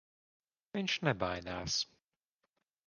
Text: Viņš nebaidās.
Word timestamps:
Viņš 0.77 0.95
nebaidās. 1.09 1.79